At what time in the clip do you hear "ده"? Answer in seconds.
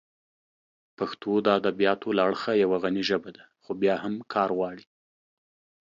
3.37-3.43